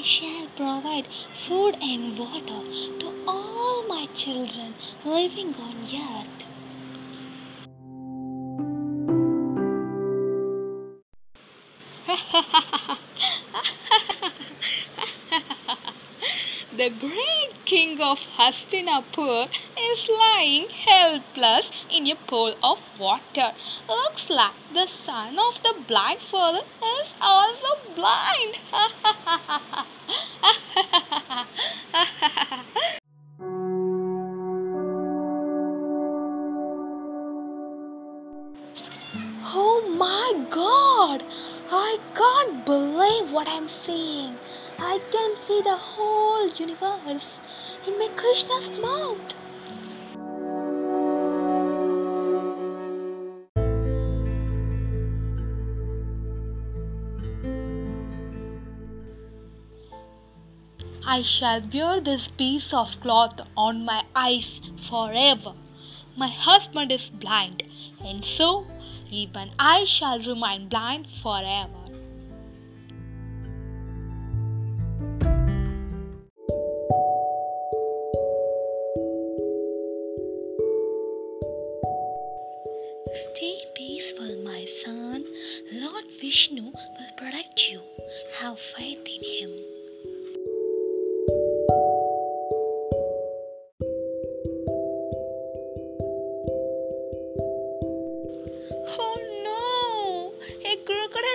[0.00, 1.06] I shall provide
[1.46, 2.62] food and water
[3.00, 4.74] to all my children
[5.04, 6.44] living on earth.
[16.78, 17.39] The great
[17.70, 19.48] king of Hastinapur
[19.78, 23.52] is lying helpless in a pool of water.
[23.88, 28.56] Looks like the son of the blind father is also blind.
[39.52, 40.89] Oh my god!
[41.12, 44.36] I can't believe what I'm seeing.
[44.78, 47.40] I can see the whole universe
[47.84, 49.18] in my Krishna's mouth.
[61.04, 65.54] I shall wear this piece of cloth on my eyes forever.
[66.16, 67.64] My husband is blind,
[68.04, 68.66] and so
[69.10, 71.80] even I shall remain blind forever.
[83.34, 85.24] Stay peaceful, my son.
[85.72, 87.80] Lord Vishnu will protect you.
[88.38, 89.79] Have faith in him.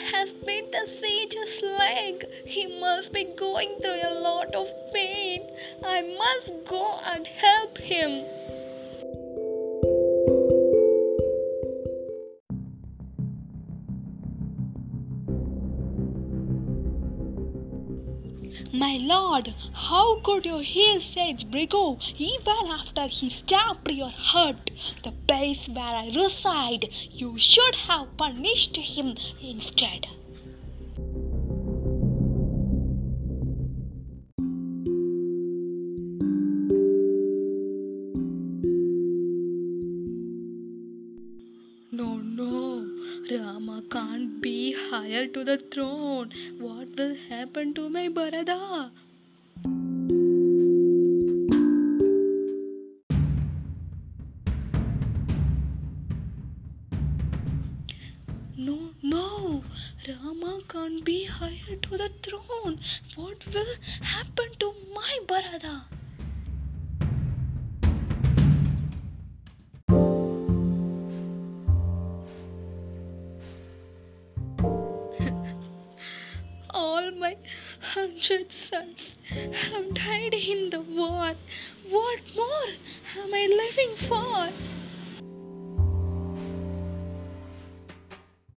[0.00, 2.26] Has bit the sage's leg.
[2.44, 5.50] He must be going through a lot of pain.
[5.84, 8.39] I must go and help him.
[18.72, 24.70] My lord, how could you heal Sage Bhrigu even after he stabbed your heart?
[25.02, 30.06] The place where I reside, you should have punished him instead.
[41.92, 42.69] No, no,
[43.28, 46.32] Rama can't be higher to the throne.
[46.58, 48.90] What will happen to my Bharata?
[58.56, 59.62] No, no,
[60.08, 62.80] Rama can't be higher to the throne.
[63.14, 65.84] What will happen to my Bharata?
[76.72, 77.36] All my
[77.80, 81.34] hundred sons have died in the war.
[81.88, 82.68] What more